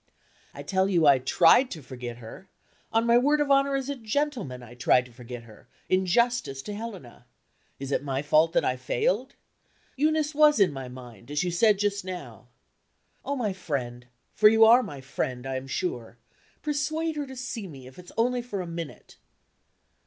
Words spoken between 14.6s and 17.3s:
are my friend, I am sure persuade her